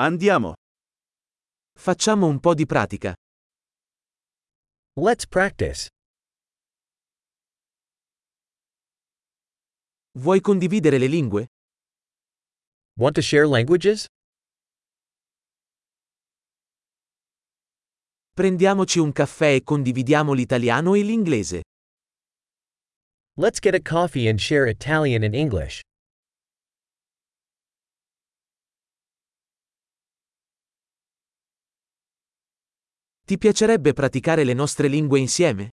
[0.00, 0.52] Andiamo.
[1.76, 3.16] Facciamo un po' di pratica.
[4.94, 5.88] Let's practice.
[10.18, 11.46] Vuoi condividere le lingue?
[12.96, 14.06] Want to share languages?
[18.30, 21.62] Prendiamoci un caffè e condividiamo l'italiano e l'inglese.
[23.34, 25.82] Let's get a coffee and share Italian and English.
[33.28, 35.68] Ti piacerebbe praticare le nostre lingue insieme?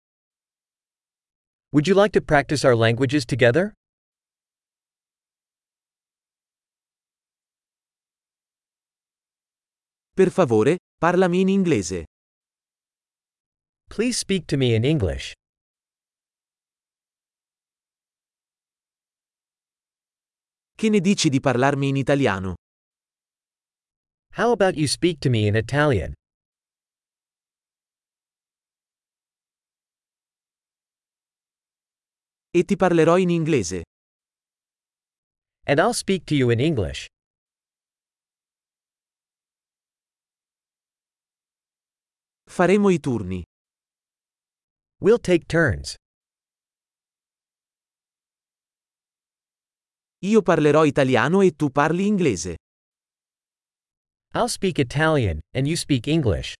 [1.70, 3.72] Would you like to practice our languages together?
[10.16, 12.06] Per favore, parlami in inglese.
[13.88, 15.34] Please speak to me in English.
[20.76, 22.56] Che ne dici di parlarmi in italiano?
[24.38, 26.14] How about you speak to me in Italian?
[32.56, 33.82] E ti parlerò in inglese.
[35.66, 37.08] And I'll speak to you in English.
[42.48, 43.42] Faremo i turni.
[45.00, 45.96] We'll take turns.
[50.20, 52.56] Io parlerò italiano e tu parli inglese.
[54.36, 56.54] I'll speak Italian, and you speak English.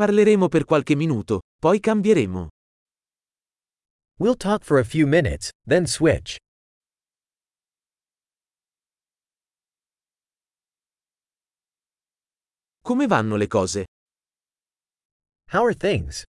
[0.00, 2.48] Parleremo per qualche minuto, poi cambieremo.
[4.18, 6.38] We'll talk for a few minutes, then switch.
[12.80, 13.84] Come vanno le cose?
[15.50, 16.22] How are things?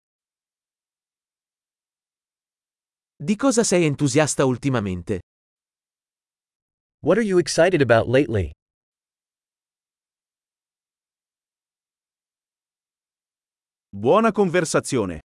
[3.16, 5.22] Di cosa sei entusiasta ultimamente?
[7.00, 8.52] What are you excited about lately?
[14.02, 15.26] Buona conversazione.